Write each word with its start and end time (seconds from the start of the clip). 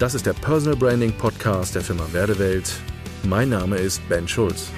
Das 0.00 0.14
ist 0.14 0.24
der 0.24 0.32
Personal 0.32 0.78
Branding 0.78 1.12
Podcast 1.12 1.74
der 1.74 1.82
Firma 1.82 2.04
Werdewelt. 2.12 2.72
Mein 3.22 3.50
Name 3.50 3.76
ist 3.76 4.00
Ben 4.08 4.26
Schulz. 4.26 4.70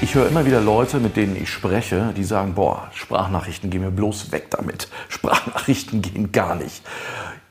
Ich 0.00 0.14
höre 0.14 0.28
immer 0.28 0.46
wieder 0.46 0.60
Leute, 0.60 1.00
mit 1.00 1.16
denen 1.16 1.34
ich 1.34 1.50
spreche, 1.50 2.14
die 2.16 2.22
sagen, 2.22 2.54
boah, 2.54 2.88
Sprachnachrichten 2.94 3.70
gehen 3.70 3.80
mir 3.80 3.90
bloß 3.90 4.30
weg 4.30 4.50
damit. 4.50 4.86
Sprachnachrichten 5.08 6.00
gehen 6.00 6.30
gar 6.30 6.54
nicht. 6.54 6.80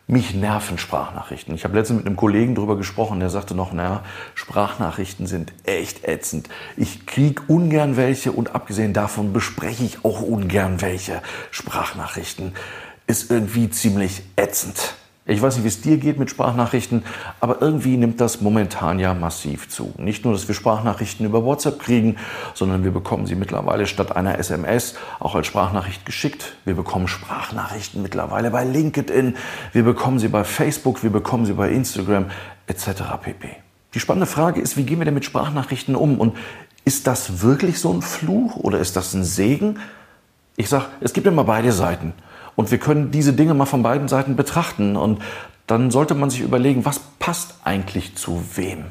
Mich 0.07 0.35
nerven 0.35 0.77
Sprachnachrichten. 0.77 1.55
Ich 1.55 1.63
habe 1.63 1.75
letztens 1.75 1.97
mit 1.97 2.05
einem 2.05 2.15
Kollegen 2.15 2.53
darüber 2.53 2.77
gesprochen, 2.77 3.19
der 3.19 3.31
sagte 3.31 3.55
noch, 3.55 3.73
naja, 3.73 4.03
Sprachnachrichten 4.35 5.25
sind 5.25 5.51
echt 5.63 6.07
ätzend. 6.07 6.47
Ich 6.77 7.07
kriege 7.07 7.41
ungern 7.47 7.97
welche 7.97 8.31
und 8.31 8.53
abgesehen 8.53 8.93
davon 8.93 9.33
bespreche 9.33 9.83
ich 9.83 10.05
auch 10.05 10.21
ungern 10.21 10.79
welche. 10.81 11.23
Sprachnachrichten 11.49 12.53
ist 13.07 13.31
irgendwie 13.31 13.71
ziemlich 13.71 14.21
ätzend. 14.35 14.93
Ich 15.27 15.41
weiß 15.41 15.55
nicht, 15.55 15.63
wie 15.63 15.69
es 15.69 15.81
dir 15.81 15.97
geht 15.97 16.19
mit 16.19 16.29
Sprachnachrichten, 16.29 17.03
aber 17.39 17.59
irgendwie 17.59 17.97
nimmt 17.97 18.21
das 18.21 18.41
momentan 18.41 18.99
ja 18.99 19.15
massiv 19.15 19.67
zu. 19.69 19.91
Nicht 19.97 20.23
nur, 20.23 20.33
dass 20.33 20.47
wir 20.47 20.53
Sprachnachrichten 20.53 21.25
über 21.25 21.43
WhatsApp 21.43 21.79
kriegen, 21.79 22.17
sondern 22.53 22.83
wir 22.83 22.91
bekommen 22.91 23.25
sie 23.25 23.33
mittlerweile 23.33 23.87
statt 23.87 24.15
einer 24.15 24.37
SMS 24.37 24.93
auch 25.19 25.33
als 25.33 25.47
Sprachnachricht 25.47 26.05
geschickt. 26.05 26.55
Wir 26.63 26.75
bekommen 26.75 27.07
Sprachnachrichten 27.07 28.03
mittlerweile 28.03 28.51
bei 28.51 28.65
LinkedIn, 28.65 29.35
wir 29.73 29.83
bekommen 29.83 30.19
sie 30.19 30.27
bei 30.27 30.43
Facebook, 30.43 31.01
wir 31.01 31.09
bekommen 31.09 31.47
sie 31.47 31.53
bei 31.53 31.71
Instagram 31.71 32.27
etc. 32.67 33.01
pp. 33.19 33.49
Die 33.95 33.99
spannende 33.99 34.27
Frage 34.27 34.61
ist, 34.61 34.77
wie 34.77 34.83
gehen 34.83 34.99
wir 34.99 35.05
denn 35.05 35.15
mit 35.15 35.25
Sprachnachrichten 35.25 35.95
um 35.95 36.19
und 36.19 36.37
ist 36.83 37.07
das 37.07 37.41
wirklich 37.41 37.79
so 37.79 37.91
ein 37.91 38.03
Fluch 38.03 38.57
oder 38.57 38.77
ist 38.77 38.95
das 38.95 39.15
ein 39.15 39.23
Segen? 39.23 39.79
Ich 40.55 40.69
sage, 40.69 40.85
es 41.01 41.13
gibt 41.13 41.25
immer 41.25 41.45
beide 41.45 41.71
Seiten. 41.71 42.13
Und 42.55 42.71
wir 42.71 42.77
können 42.77 43.11
diese 43.11 43.33
Dinge 43.33 43.53
mal 43.53 43.65
von 43.65 43.83
beiden 43.83 44.07
Seiten 44.07 44.35
betrachten. 44.35 44.95
Und 44.95 45.21
dann 45.67 45.91
sollte 45.91 46.15
man 46.15 46.29
sich 46.29 46.41
überlegen, 46.41 46.85
was 46.85 46.99
passt 47.19 47.55
eigentlich 47.63 48.15
zu 48.15 48.43
wem? 48.55 48.85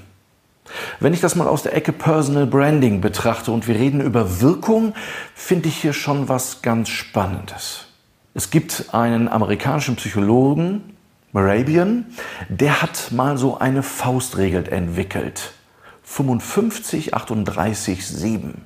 Wenn 1.01 1.13
ich 1.13 1.21
das 1.21 1.37
mal 1.37 1.47
aus 1.47 1.63
der 1.63 1.77
Ecke 1.77 1.93
Personal 1.93 2.47
Branding 2.47 3.01
betrachte 3.01 3.53
und 3.53 3.69
wir 3.69 3.77
reden 3.77 4.01
über 4.01 4.41
Wirkung, 4.41 4.95
finde 5.35 5.69
ich 5.69 5.77
hier 5.77 5.93
schon 5.93 6.29
was 6.29 6.63
ganz 6.63 6.89
Spannendes. 6.89 7.87
Es 8.33 8.51
gibt 8.51 8.87
einen 8.93 9.29
amerikanischen 9.29 9.97
Psychologen, 9.97 10.97
Morabian, 11.33 12.07
der 12.49 12.81
hat 12.81 13.13
mal 13.13 13.37
so 13.39 13.59
eine 13.59 13.83
Faustregel 13.83 14.69
entwickelt. 14.69 15.53
55, 16.05 17.15
38, 17.15 18.07
7. 18.07 18.63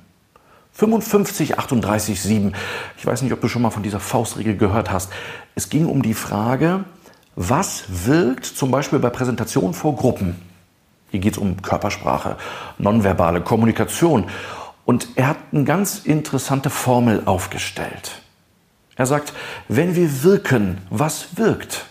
55, 0.79 1.59
38, 1.59 2.21
7. 2.21 2.53
Ich 2.97 3.05
weiß 3.05 3.21
nicht, 3.21 3.33
ob 3.33 3.41
du 3.41 3.49
schon 3.49 3.61
mal 3.61 3.69
von 3.69 3.83
dieser 3.83 3.99
Faustregel 3.99 4.55
gehört 4.55 4.89
hast. 4.89 5.11
Es 5.53 5.69
ging 5.69 5.85
um 5.85 6.01
die 6.01 6.13
Frage, 6.13 6.85
was 7.35 7.83
wirkt 8.05 8.45
zum 8.45 8.71
Beispiel 8.71 8.99
bei 8.99 9.09
Präsentationen 9.09 9.73
vor 9.73 9.97
Gruppen? 9.97 10.41
Hier 11.11 11.19
geht 11.19 11.33
es 11.33 11.37
um 11.37 11.61
Körpersprache, 11.61 12.37
nonverbale 12.77 13.41
Kommunikation. 13.41 14.29
Und 14.85 15.09
er 15.15 15.27
hat 15.27 15.37
eine 15.51 15.65
ganz 15.65 15.99
interessante 15.99 16.69
Formel 16.69 17.23
aufgestellt. 17.25 18.21
Er 18.95 19.05
sagt, 19.05 19.33
wenn 19.67 19.97
wir 19.97 20.23
wirken, 20.23 20.77
was 20.89 21.35
wirkt? 21.35 21.87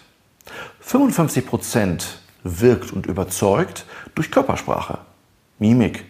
55 0.80 1.46
Prozent 1.46 2.20
wirkt 2.42 2.90
und 2.94 3.04
überzeugt 3.04 3.84
durch 4.14 4.30
Körpersprache, 4.30 4.98
Mimik, 5.58 6.06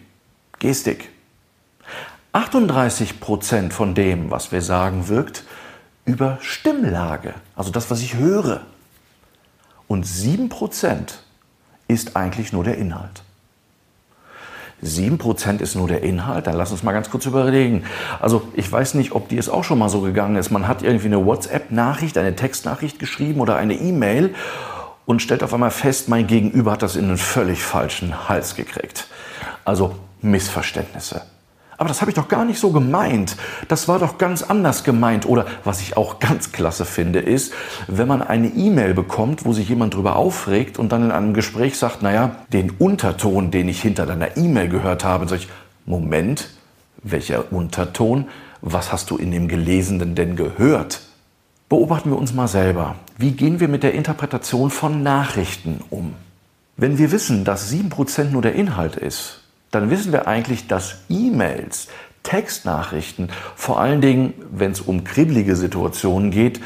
Gestik, 0.59 1.09
38 2.31 3.19
Prozent 3.19 3.73
von 3.73 3.95
dem, 3.95 4.29
was 4.29 4.51
wir 4.51 4.61
sagen, 4.61 5.07
wirkt 5.07 5.43
über 6.05 6.37
Stimmlage, 6.41 7.33
also 7.55 7.71
das, 7.71 7.89
was 7.89 8.01
ich 8.01 8.15
höre. 8.15 8.61
Und 9.87 10.05
7 10.05 10.49
Prozent 10.49 11.23
ist 11.87 12.15
eigentlich 12.15 12.53
nur 12.53 12.63
der 12.63 12.77
Inhalt. 12.77 13.23
7% 14.83 15.59
ist 15.59 15.75
nur 15.75 15.87
der 15.87 16.03
Inhalt, 16.03 16.47
dann 16.47 16.55
lass 16.55 16.71
uns 16.71 16.83
mal 16.83 16.93
ganz 16.93 17.09
kurz 17.09 17.25
überlegen. 17.25 17.83
Also 18.21 18.47
ich 18.53 18.71
weiß 18.71 18.93
nicht, 18.93 19.11
ob 19.11 19.27
dir 19.27 19.39
es 19.39 19.49
auch 19.49 19.63
schon 19.63 19.79
mal 19.79 19.89
so 19.89 20.01
gegangen 20.01 20.37
ist. 20.37 20.51
Man 20.51 20.67
hat 20.67 20.83
irgendwie 20.83 21.07
eine 21.07 21.25
WhatsApp-Nachricht, 21.25 22.17
eine 22.17 22.35
Textnachricht 22.35 22.97
geschrieben 22.97 23.41
oder 23.41 23.57
eine 23.57 23.73
E-Mail 23.73 24.35
und 25.05 25.21
stellt 25.21 25.43
auf 25.43 25.53
einmal 25.53 25.71
fest, 25.71 26.07
mein 26.07 26.27
Gegenüber 26.27 26.71
hat 26.71 26.83
das 26.83 26.95
in 26.95 27.05
einen 27.05 27.17
völlig 27.17 27.63
falschen 27.63 28.29
Hals 28.29 28.55
gekriegt. 28.55 29.07
Also 29.65 29.95
Missverständnisse 30.21 31.23
aber 31.79 31.87
das 31.87 32.01
habe 32.01 32.11
ich 32.11 32.15
doch 32.15 32.27
gar 32.27 32.43
nicht 32.43 32.59
so 32.59 32.71
gemeint. 32.71 33.37
Das 33.69 33.87
war 33.87 33.99
doch 33.99 34.17
ganz 34.17 34.43
anders 34.43 34.83
gemeint. 34.83 35.25
Oder 35.25 35.45
was 35.63 35.79
ich 35.79 35.95
auch 35.95 36.19
ganz 36.19 36.51
klasse 36.51 36.83
finde, 36.85 37.19
ist, 37.19 37.53
wenn 37.87 38.07
man 38.07 38.21
eine 38.21 38.49
E-Mail 38.49 38.93
bekommt, 38.93 39.45
wo 39.45 39.53
sich 39.53 39.69
jemand 39.69 39.95
drüber 39.95 40.17
aufregt 40.17 40.77
und 40.77 40.91
dann 40.91 41.05
in 41.05 41.11
einem 41.11 41.33
Gespräch 41.33 41.77
sagt, 41.77 42.03
naja, 42.03 42.35
den 42.51 42.69
Unterton, 42.71 43.49
den 43.49 43.69
ich 43.69 43.81
hinter 43.81 44.05
deiner 44.05 44.35
E-Mail 44.35 44.67
gehört 44.67 45.05
habe, 45.05 45.27
sage 45.27 45.43
ich, 45.43 45.49
Moment, 45.85 46.49
welcher 47.01 47.51
Unterton? 47.51 48.27
Was 48.61 48.91
hast 48.91 49.09
du 49.09 49.15
in 49.15 49.31
dem 49.31 49.47
Gelesenen 49.47 50.15
denn 50.15 50.35
gehört? 50.35 50.99
Beobachten 51.69 52.09
wir 52.11 52.17
uns 52.17 52.33
mal 52.33 52.49
selber. 52.49 52.95
Wie 53.17 53.31
gehen 53.31 53.61
wir 53.61 53.69
mit 53.69 53.83
der 53.83 53.93
Interpretation 53.93 54.69
von 54.69 55.01
Nachrichten 55.01 55.79
um? 55.89 56.13
Wenn 56.75 56.97
wir 56.97 57.13
wissen, 57.13 57.45
dass 57.45 57.71
7% 57.71 58.25
nur 58.31 58.41
der 58.41 58.55
Inhalt 58.55 58.97
ist, 58.97 59.38
dann 59.71 59.89
wissen 59.89 60.11
wir 60.11 60.27
eigentlich, 60.27 60.67
dass 60.67 60.97
E-Mails, 61.09 61.87
Textnachrichten, 62.23 63.29
vor 63.55 63.79
allen 63.79 64.01
Dingen, 64.01 64.33
wenn 64.51 64.71
es 64.71 64.81
um 64.81 65.03
kribbelige 65.03 65.55
Situationen 65.55 66.31
geht, 66.31 66.59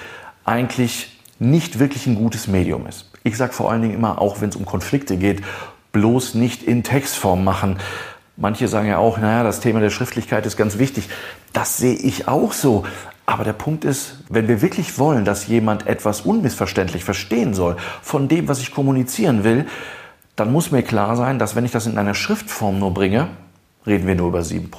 eigentlich 0.46 1.20
nicht 1.40 1.80
wirklich 1.80 2.08
ein 2.08 2.16
gutes 2.16 2.48
Medium 2.48 2.88
ist. 2.88 3.12
Ich 3.24 3.38
sage 3.38 3.54
vor 3.54 3.72
allen 3.72 3.82
Dingen 3.82 3.94
immer, 3.94 4.20
auch 4.20 4.42
wenn 4.42 4.50
es 4.50 4.56
um 4.56 4.66
Konflikte 4.66 5.18
geht, 5.18 5.42
bloß 5.92 6.36
nicht 6.36 6.64
in 6.64 6.84
Textform 6.84 7.44
machen. 7.44 7.78
Manche 8.36 8.68
sagen 8.68 8.88
ja 8.88 8.98
auch, 8.98 9.18
naja, 9.18 9.44
das 9.44 9.60
Thema 9.60 9.80
der 9.80 9.92
Schriftlichkeit 9.92 10.46
ist 10.46 10.58
ganz 10.58 10.80
wichtig. 10.80 11.10
Das 11.54 11.78
sehe 11.78 11.96
ich 11.96 12.28
auch 12.28 12.52
so. 12.52 12.86
Aber 13.26 13.44
der 13.44 13.54
Punkt 13.54 13.86
ist, 13.86 14.18
wenn 14.30 14.48
wir 14.48 14.62
wirklich 14.62 14.98
wollen, 14.98 15.24
dass 15.24 15.48
jemand 15.48 15.88
etwas 15.88 16.22
unmissverständlich 16.22 17.04
verstehen 17.04 17.54
soll 17.54 17.78
von 18.02 18.28
dem, 18.28 18.48
was 18.48 18.60
ich 18.60 18.72
kommunizieren 18.72 19.44
will, 19.44 19.66
dann 20.36 20.52
muss 20.52 20.72
mir 20.72 20.84
klar 20.84 21.16
sein, 21.16 21.40
dass 21.40 21.56
wenn 21.56 21.66
ich 21.66 21.72
das 21.72 21.86
in 21.86 21.98
einer 21.98 22.16
Schriftform 22.16 22.80
nur 22.80 22.94
bringe, 22.94 23.30
reden 23.86 24.08
wir 24.08 24.16
nur 24.16 24.30
über 24.30 24.40
7%. 24.40 24.70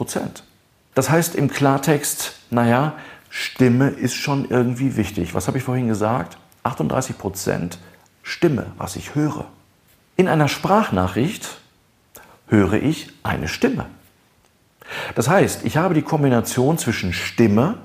Das 0.94 1.10
heißt 1.10 1.34
im 1.34 1.48
Klartext, 1.48 2.34
naja, 2.50 2.94
Stimme 3.30 3.88
ist 3.88 4.14
schon 4.14 4.48
irgendwie 4.48 4.96
wichtig. 4.96 5.34
Was 5.34 5.48
habe 5.48 5.58
ich 5.58 5.64
vorhin 5.64 5.88
gesagt? 5.88 6.38
38% 6.62 7.76
Stimme, 8.22 8.66
was 8.78 8.96
ich 8.96 9.14
höre. 9.14 9.46
In 10.16 10.28
einer 10.28 10.48
Sprachnachricht 10.48 11.58
höre 12.46 12.74
ich 12.74 13.10
eine 13.22 13.48
Stimme. 13.48 13.86
Das 15.14 15.28
heißt, 15.28 15.64
ich 15.64 15.76
habe 15.76 15.94
die 15.94 16.02
Kombination 16.02 16.78
zwischen 16.78 17.12
Stimme 17.12 17.78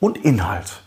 und 0.00 0.18
Inhalt. 0.18 0.82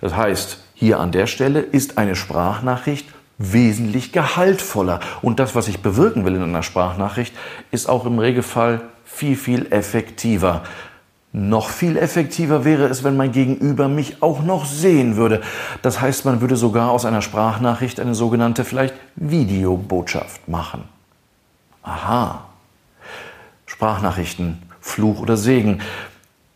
Das 0.00 0.16
heißt, 0.16 0.58
hier 0.74 0.98
an 0.98 1.12
der 1.12 1.26
Stelle 1.26 1.60
ist 1.60 1.98
eine 1.98 2.16
Sprachnachricht 2.16 3.06
wesentlich 3.38 4.12
gehaltvoller. 4.12 5.00
Und 5.20 5.38
das, 5.38 5.54
was 5.54 5.68
ich 5.68 5.80
bewirken 5.80 6.24
will 6.24 6.36
in 6.36 6.42
einer 6.42 6.62
Sprachnachricht, 6.62 7.34
ist 7.70 7.88
auch 7.88 8.06
im 8.06 8.18
Regelfall 8.18 8.80
viel, 9.04 9.36
viel 9.36 9.70
effektiver. 9.70 10.62
Noch 11.34 11.70
viel 11.70 11.96
effektiver 11.96 12.66
wäre 12.66 12.84
es, 12.84 13.04
wenn 13.04 13.16
mein 13.16 13.32
Gegenüber 13.32 13.88
mich 13.88 14.22
auch 14.22 14.42
noch 14.42 14.66
sehen 14.66 15.16
würde. 15.16 15.40
Das 15.80 16.00
heißt, 16.00 16.26
man 16.26 16.42
würde 16.42 16.56
sogar 16.56 16.90
aus 16.90 17.06
einer 17.06 17.22
Sprachnachricht 17.22 18.00
eine 18.00 18.14
sogenannte 18.14 18.64
vielleicht 18.64 18.94
Videobotschaft 19.16 20.46
machen. 20.46 20.84
Aha. 21.82 22.44
Sprachnachrichten, 23.64 24.62
Fluch 24.80 25.20
oder 25.20 25.38
Segen. 25.38 25.80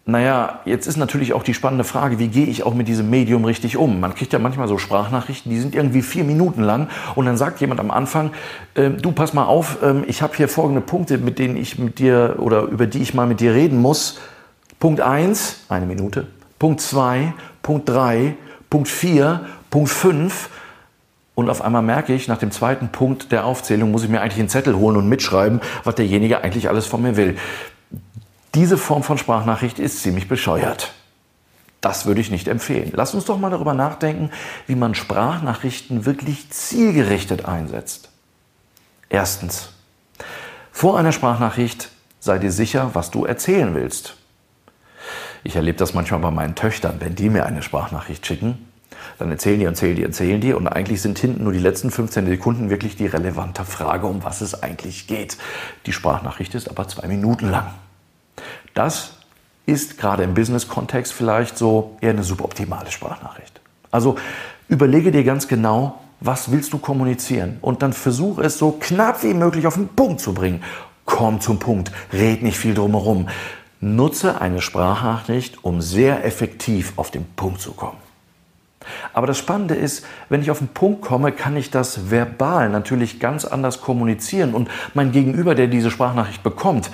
Naja, 0.08 0.60
jetzt 0.64 0.86
ist 0.86 0.96
natürlich 0.98 1.32
auch 1.32 1.42
die 1.42 1.52
spannende 1.52 1.82
Frage, 1.82 2.20
wie 2.20 2.28
gehe 2.28 2.46
ich 2.46 2.62
auch 2.62 2.74
mit 2.74 2.86
diesem 2.86 3.10
Medium 3.10 3.44
richtig 3.44 3.76
um? 3.76 3.98
Man 3.98 4.14
kriegt 4.14 4.32
ja 4.32 4.38
manchmal 4.38 4.68
so 4.68 4.78
Sprachnachrichten, 4.78 5.50
die 5.50 5.58
sind 5.58 5.74
irgendwie 5.74 6.00
vier 6.00 6.22
Minuten 6.22 6.62
lang 6.62 6.88
und 7.16 7.26
dann 7.26 7.36
sagt 7.36 7.60
jemand 7.60 7.80
am 7.80 7.90
Anfang, 7.90 8.30
äh, 8.74 8.90
du 8.90 9.10
pass 9.10 9.34
mal 9.34 9.46
auf, 9.46 9.82
äh, 9.82 10.04
ich 10.06 10.22
habe 10.22 10.36
hier 10.36 10.48
folgende 10.48 10.80
Punkte, 10.80 11.18
mit 11.18 11.40
denen 11.40 11.56
ich 11.56 11.80
mit 11.80 11.98
dir 11.98 12.36
oder 12.38 12.62
über 12.62 12.86
die 12.86 13.02
ich 13.02 13.14
mal 13.14 13.26
mit 13.26 13.40
dir 13.40 13.52
reden 13.52 13.82
muss. 13.82 14.20
Punkt 14.78 15.00
eins, 15.00 15.64
eine 15.68 15.86
Minute. 15.86 16.28
Punkt 16.60 16.80
zwei, 16.80 17.34
Punkt 17.62 17.88
drei, 17.88 18.36
Punkt 18.70 18.86
vier, 18.86 19.46
Punkt 19.70 19.90
fünf. 19.90 20.50
Und 21.34 21.50
auf 21.50 21.62
einmal 21.62 21.82
merke 21.82 22.14
ich, 22.14 22.28
nach 22.28 22.38
dem 22.38 22.52
zweiten 22.52 22.90
Punkt 22.90 23.32
der 23.32 23.44
Aufzählung 23.44 23.90
muss 23.90 24.04
ich 24.04 24.08
mir 24.08 24.20
eigentlich 24.20 24.38
einen 24.38 24.48
Zettel 24.48 24.76
holen 24.76 24.96
und 24.96 25.08
mitschreiben, 25.08 25.60
was 25.82 25.96
derjenige 25.96 26.44
eigentlich 26.44 26.68
alles 26.68 26.86
von 26.86 27.02
mir 27.02 27.16
will. 27.16 27.36
Diese 28.56 28.78
Form 28.78 29.02
von 29.02 29.18
Sprachnachricht 29.18 29.78
ist 29.78 30.00
ziemlich 30.00 30.28
bescheuert. 30.28 30.94
Das 31.82 32.06
würde 32.06 32.22
ich 32.22 32.30
nicht 32.30 32.48
empfehlen. 32.48 32.90
Lass 32.94 33.12
uns 33.12 33.26
doch 33.26 33.36
mal 33.36 33.50
darüber 33.50 33.74
nachdenken, 33.74 34.30
wie 34.66 34.74
man 34.74 34.94
Sprachnachrichten 34.94 36.06
wirklich 36.06 36.48
zielgerichtet 36.48 37.44
einsetzt. 37.44 38.08
Erstens. 39.10 39.74
Vor 40.72 40.98
einer 40.98 41.12
Sprachnachricht 41.12 41.90
sei 42.18 42.38
dir 42.38 42.50
sicher, 42.50 42.92
was 42.94 43.10
du 43.10 43.26
erzählen 43.26 43.74
willst. 43.74 44.16
Ich 45.44 45.54
erlebe 45.54 45.76
das 45.76 45.92
manchmal 45.92 46.20
bei 46.20 46.30
meinen 46.30 46.54
Töchtern, 46.54 46.96
wenn 47.00 47.14
die 47.14 47.28
mir 47.28 47.44
eine 47.44 47.62
Sprachnachricht 47.62 48.24
schicken, 48.24 48.66
dann 49.18 49.30
erzählen 49.30 49.58
die, 49.58 49.66
erzählen 49.66 49.96
die, 49.96 50.02
erzählen 50.02 50.40
die 50.40 50.54
und 50.54 50.66
eigentlich 50.66 51.02
sind 51.02 51.18
hinten 51.18 51.44
nur 51.44 51.52
die 51.52 51.58
letzten 51.58 51.90
15 51.90 52.24
Sekunden 52.26 52.70
wirklich 52.70 52.96
die 52.96 53.06
relevante 53.06 53.66
Frage, 53.66 54.06
um 54.06 54.24
was 54.24 54.40
es 54.40 54.62
eigentlich 54.62 55.06
geht. 55.06 55.36
Die 55.84 55.92
Sprachnachricht 55.92 56.54
ist 56.54 56.70
aber 56.70 56.88
zwei 56.88 57.06
Minuten 57.06 57.50
lang. 57.50 57.70
Das 58.76 59.12
ist 59.64 59.96
gerade 59.96 60.22
im 60.22 60.34
Business-Kontext 60.34 61.14
vielleicht 61.14 61.56
so 61.56 61.96
eher 62.02 62.10
eine 62.10 62.22
suboptimale 62.22 62.90
Sprachnachricht. 62.90 63.60
Also 63.90 64.16
überlege 64.68 65.10
dir 65.10 65.24
ganz 65.24 65.48
genau, 65.48 65.98
was 66.20 66.52
willst 66.52 66.74
du 66.74 66.78
kommunizieren 66.78 67.56
und 67.62 67.80
dann 67.80 67.94
versuche 67.94 68.42
es 68.42 68.58
so 68.58 68.72
knapp 68.72 69.22
wie 69.22 69.32
möglich 69.32 69.66
auf 69.66 69.74
den 69.74 69.88
Punkt 69.88 70.20
zu 70.20 70.34
bringen. 70.34 70.62
Komm 71.06 71.40
zum 71.40 71.58
Punkt, 71.58 71.90
red 72.12 72.42
nicht 72.42 72.58
viel 72.58 72.74
drumherum. 72.74 73.28
Nutze 73.80 74.42
eine 74.42 74.60
Sprachnachricht, 74.60 75.64
um 75.64 75.80
sehr 75.80 76.26
effektiv 76.26 76.92
auf 76.96 77.10
den 77.10 77.24
Punkt 77.34 77.62
zu 77.62 77.72
kommen. 77.72 77.98
Aber 79.14 79.26
das 79.26 79.38
Spannende 79.38 79.74
ist, 79.74 80.04
wenn 80.28 80.42
ich 80.42 80.50
auf 80.50 80.58
den 80.58 80.68
Punkt 80.68 81.00
komme, 81.00 81.32
kann 81.32 81.56
ich 81.56 81.70
das 81.70 82.10
verbal 82.10 82.68
natürlich 82.68 83.20
ganz 83.20 83.46
anders 83.46 83.80
kommunizieren 83.80 84.52
und 84.52 84.68
mein 84.92 85.12
Gegenüber, 85.12 85.54
der 85.54 85.66
diese 85.66 85.90
Sprachnachricht 85.90 86.42
bekommt, 86.42 86.90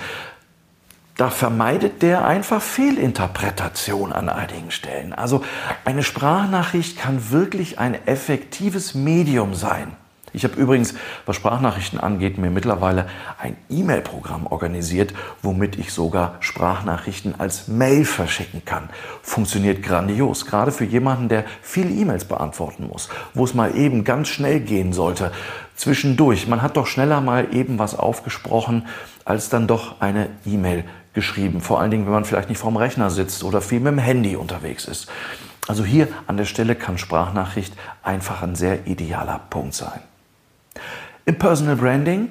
da 1.15 1.29
vermeidet 1.29 2.01
der 2.01 2.25
einfach 2.25 2.61
Fehlinterpretation 2.61 4.11
an 4.11 4.29
einigen 4.29 4.71
Stellen. 4.71 5.13
Also 5.13 5.43
eine 5.85 6.03
Sprachnachricht 6.03 6.97
kann 6.97 7.31
wirklich 7.31 7.79
ein 7.79 8.07
effektives 8.07 8.95
Medium 8.95 9.53
sein. 9.53 9.95
Ich 10.35 10.43
habe 10.43 10.59
übrigens, 10.59 10.95
was 11.27 11.35
Sprachnachrichten 11.35 11.99
angeht, 11.99 12.39
mir 12.39 12.49
mittlerweile 12.49 13.07
ein 13.39 13.55
E-Mail-Programm 13.69 14.47
organisiert, 14.47 15.13
womit 15.43 15.77
ich 15.77 15.93
sogar 15.93 16.37
Sprachnachrichten 16.39 17.39
als 17.39 17.67
Mail 17.67 18.03
verschicken 18.03 18.65
kann. 18.65 18.89
Funktioniert 19.21 19.83
grandios, 19.83 20.47
gerade 20.47 20.71
für 20.71 20.85
jemanden, 20.85 21.29
der 21.29 21.45
viele 21.61 21.91
E-Mails 21.91 22.25
beantworten 22.25 22.87
muss, 22.87 23.09
wo 23.35 23.45
es 23.45 23.53
mal 23.53 23.75
eben 23.77 24.03
ganz 24.03 24.27
schnell 24.29 24.59
gehen 24.59 24.91
sollte. 24.91 25.31
Zwischendurch, 25.75 26.47
man 26.47 26.63
hat 26.63 26.77
doch 26.77 26.87
schneller 26.87 27.21
mal 27.21 27.53
eben 27.53 27.77
was 27.77 27.97
aufgesprochen, 27.97 28.87
als 29.25 29.49
dann 29.49 29.67
doch 29.67 30.01
eine 30.01 30.29
E-Mail 30.45 30.83
geschrieben. 31.13 31.61
Vor 31.61 31.79
allen 31.79 31.91
Dingen, 31.91 32.05
wenn 32.05 32.13
man 32.13 32.25
vielleicht 32.25 32.49
nicht 32.49 32.57
vorm 32.57 32.77
Rechner 32.77 33.11
sitzt 33.11 33.43
oder 33.43 33.61
viel 33.61 33.79
mit 33.79 33.91
dem 33.91 33.99
Handy 33.99 34.35
unterwegs 34.35 34.85
ist. 34.85 35.07
Also 35.67 35.85
hier 35.85 36.07
an 36.25 36.37
der 36.37 36.45
Stelle 36.45 36.75
kann 36.75 36.97
Sprachnachricht 36.97 37.73
einfach 38.01 38.41
ein 38.41 38.55
sehr 38.55 38.87
idealer 38.87 39.39
Punkt 39.49 39.75
sein. 39.75 40.01
Im 41.25 41.39
Personal 41.39 41.77
Branding, 41.77 42.29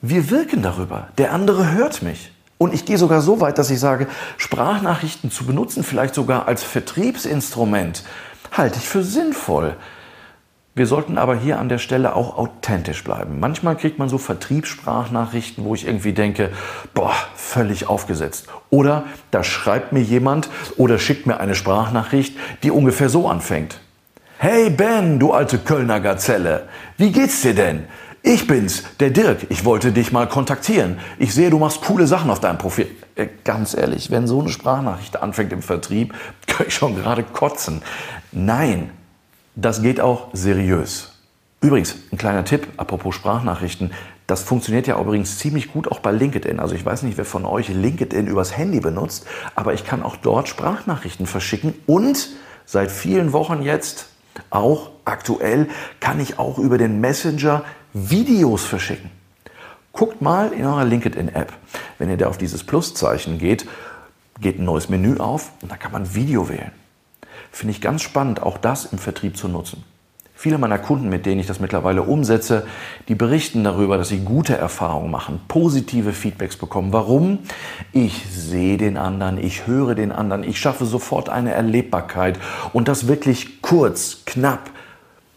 wir 0.00 0.30
wirken 0.30 0.62
darüber. 0.62 1.08
Der 1.18 1.32
andere 1.32 1.72
hört 1.72 2.02
mich. 2.02 2.32
Und 2.56 2.72
ich 2.72 2.86
gehe 2.86 2.96
sogar 2.96 3.20
so 3.20 3.42
weit, 3.42 3.58
dass 3.58 3.68
ich 3.70 3.78
sage, 3.78 4.06
Sprachnachrichten 4.38 5.30
zu 5.30 5.44
benutzen, 5.44 5.84
vielleicht 5.84 6.14
sogar 6.14 6.48
als 6.48 6.62
Vertriebsinstrument, 6.62 8.04
halte 8.52 8.78
ich 8.78 8.88
für 8.88 9.02
sinnvoll. 9.02 9.76
Wir 10.74 10.86
sollten 10.86 11.18
aber 11.18 11.36
hier 11.36 11.58
an 11.58 11.68
der 11.68 11.78
Stelle 11.78 12.16
auch 12.16 12.38
authentisch 12.38 13.04
bleiben. 13.04 13.38
Manchmal 13.38 13.76
kriegt 13.76 13.98
man 13.98 14.08
so 14.08 14.16
Vertriebssprachnachrichten, 14.16 15.62
wo 15.62 15.74
ich 15.74 15.86
irgendwie 15.86 16.14
denke, 16.14 16.50
boah, 16.94 17.14
völlig 17.36 17.86
aufgesetzt. 17.86 18.46
Oder 18.70 19.04
da 19.30 19.44
schreibt 19.44 19.92
mir 19.92 20.02
jemand 20.02 20.48
oder 20.78 20.98
schickt 20.98 21.26
mir 21.26 21.38
eine 21.38 21.54
Sprachnachricht, 21.54 22.36
die 22.62 22.70
ungefähr 22.70 23.10
so 23.10 23.28
anfängt. 23.28 23.78
Hey 24.46 24.68
Ben, 24.68 25.18
du 25.18 25.32
alte 25.32 25.56
Kölner 25.58 26.00
Gazelle, 26.00 26.68
wie 26.98 27.12
geht's 27.12 27.40
dir 27.40 27.54
denn? 27.54 27.84
Ich 28.22 28.46
bin's, 28.46 28.82
der 29.00 29.08
Dirk. 29.08 29.46
Ich 29.48 29.64
wollte 29.64 29.90
dich 29.90 30.12
mal 30.12 30.28
kontaktieren. 30.28 30.98
Ich 31.18 31.32
sehe, 31.32 31.48
du 31.48 31.58
machst 31.58 31.80
coole 31.80 32.06
Sachen 32.06 32.28
auf 32.28 32.40
deinem 32.40 32.58
Profil. 32.58 32.88
Äh, 33.14 33.28
ganz 33.44 33.72
ehrlich, 33.72 34.10
wenn 34.10 34.26
so 34.26 34.40
eine 34.40 34.50
Sprachnachricht 34.50 35.16
anfängt 35.16 35.50
im 35.54 35.62
Vertrieb, 35.62 36.12
kann 36.46 36.66
ich 36.66 36.74
schon 36.74 36.94
gerade 36.94 37.22
kotzen. 37.22 37.80
Nein, 38.32 38.90
das 39.56 39.80
geht 39.80 39.98
auch 39.98 40.28
seriös. 40.34 41.14
Übrigens, 41.62 41.96
ein 42.12 42.18
kleiner 42.18 42.44
Tipp, 42.44 42.68
apropos 42.76 43.14
Sprachnachrichten. 43.14 43.92
Das 44.26 44.42
funktioniert 44.42 44.86
ja 44.86 45.00
übrigens 45.00 45.38
ziemlich 45.38 45.72
gut 45.72 45.90
auch 45.90 46.00
bei 46.00 46.12
LinkedIn. 46.12 46.60
Also 46.60 46.74
ich 46.74 46.84
weiß 46.84 47.04
nicht, 47.04 47.16
wer 47.16 47.24
von 47.24 47.46
euch 47.46 47.70
LinkedIn 47.70 48.26
übers 48.26 48.54
Handy 48.54 48.80
benutzt, 48.80 49.24
aber 49.54 49.72
ich 49.72 49.86
kann 49.86 50.02
auch 50.02 50.16
dort 50.16 50.48
Sprachnachrichten 50.48 51.24
verschicken 51.24 51.72
und 51.86 52.28
seit 52.66 52.90
vielen 52.90 53.32
Wochen 53.32 53.62
jetzt 53.62 54.08
auch 54.54 54.90
aktuell 55.04 55.68
kann 56.00 56.20
ich 56.20 56.38
auch 56.38 56.58
über 56.58 56.78
den 56.78 57.00
Messenger 57.00 57.64
Videos 57.92 58.64
verschicken. 58.64 59.10
Guckt 59.92 60.20
mal 60.20 60.52
in 60.52 60.64
eurer 60.64 60.84
LinkedIn-App. 60.84 61.52
Wenn 61.98 62.10
ihr 62.10 62.16
da 62.16 62.28
auf 62.28 62.38
dieses 62.38 62.64
Pluszeichen 62.64 63.38
geht, 63.38 63.66
geht 64.40 64.58
ein 64.58 64.64
neues 64.64 64.88
Menü 64.88 65.18
auf 65.18 65.52
und 65.62 65.70
da 65.70 65.76
kann 65.76 65.92
man 65.92 66.14
Video 66.14 66.48
wählen. 66.48 66.72
Finde 67.52 67.72
ich 67.72 67.80
ganz 67.80 68.02
spannend, 68.02 68.42
auch 68.42 68.58
das 68.58 68.86
im 68.86 68.98
Vertrieb 68.98 69.36
zu 69.36 69.46
nutzen. 69.46 69.84
Viele 70.36 70.58
meiner 70.58 70.78
Kunden, 70.78 71.08
mit 71.08 71.26
denen 71.26 71.40
ich 71.40 71.46
das 71.46 71.60
mittlerweile 71.60 72.02
umsetze, 72.02 72.66
die 73.08 73.14
berichten 73.14 73.62
darüber, 73.62 73.96
dass 73.96 74.08
sie 74.08 74.20
gute 74.20 74.56
Erfahrungen 74.56 75.10
machen, 75.10 75.40
positive 75.46 76.12
Feedbacks 76.12 76.56
bekommen. 76.56 76.92
Warum? 76.92 77.38
Ich 77.92 78.24
sehe 78.28 78.76
den 78.76 78.96
anderen, 78.96 79.38
ich 79.38 79.66
höre 79.66 79.94
den 79.94 80.10
anderen, 80.10 80.42
ich 80.42 80.58
schaffe 80.58 80.86
sofort 80.86 81.28
eine 81.28 81.52
Erlebbarkeit 81.52 82.38
und 82.72 82.88
das 82.88 83.06
wirklich 83.06 83.62
kurz, 83.62 84.22
knapp, 84.26 84.70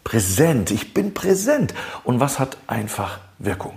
präsent. 0.02 0.70
Ich 0.72 0.94
bin 0.94 1.14
präsent. 1.14 1.74
Und 2.02 2.18
was 2.18 2.38
hat 2.38 2.56
einfach 2.66 3.20
Wirkung? 3.38 3.74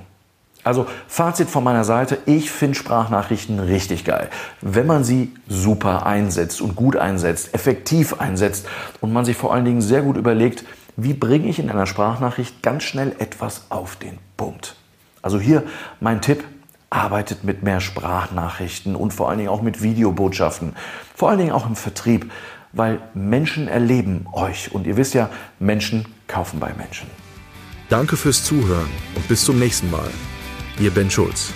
Also 0.63 0.85
Fazit 1.07 1.49
von 1.49 1.63
meiner 1.63 1.83
Seite, 1.83 2.19
ich 2.25 2.51
finde 2.51 2.75
Sprachnachrichten 2.75 3.59
richtig 3.59 4.05
geil. 4.05 4.29
Wenn 4.61 4.85
man 4.85 5.03
sie 5.03 5.33
super 5.47 6.05
einsetzt 6.05 6.61
und 6.61 6.75
gut 6.75 6.95
einsetzt, 6.95 7.53
effektiv 7.53 8.19
einsetzt 8.19 8.67
und 9.01 9.11
man 9.11 9.25
sich 9.25 9.35
vor 9.35 9.53
allen 9.53 9.65
Dingen 9.65 9.81
sehr 9.81 10.03
gut 10.03 10.17
überlegt, 10.17 10.63
wie 10.97 11.13
bringe 11.13 11.47
ich 11.47 11.59
in 11.59 11.69
einer 11.69 11.85
Sprachnachricht 11.85 12.61
ganz 12.61 12.83
schnell 12.83 13.15
etwas 13.19 13.65
auf 13.69 13.95
den 13.95 14.17
Punkt. 14.37 14.75
Also 15.21 15.39
hier 15.39 15.63
mein 15.99 16.21
Tipp, 16.21 16.43
arbeitet 16.91 17.43
mit 17.43 17.63
mehr 17.63 17.79
Sprachnachrichten 17.79 18.95
und 18.95 19.13
vor 19.13 19.29
allen 19.29 19.39
Dingen 19.39 19.49
auch 19.49 19.61
mit 19.61 19.81
Videobotschaften. 19.81 20.75
Vor 21.15 21.29
allen 21.29 21.39
Dingen 21.39 21.51
auch 21.51 21.65
im 21.65 21.75
Vertrieb, 21.75 22.29
weil 22.73 22.99
Menschen 23.13 23.67
erleben 23.67 24.27
euch 24.33 24.71
und 24.73 24.85
ihr 24.85 24.97
wisst 24.97 25.13
ja, 25.13 25.29
Menschen 25.57 26.05
kaufen 26.27 26.59
bei 26.59 26.73
Menschen. 26.73 27.09
Danke 27.89 28.17
fürs 28.17 28.43
Zuhören 28.43 28.89
und 29.15 29.27
bis 29.27 29.43
zum 29.43 29.57
nächsten 29.57 29.89
Mal. 29.89 30.09
Ihr 30.79 30.91
Ben 30.91 31.09
Schulz. 31.09 31.53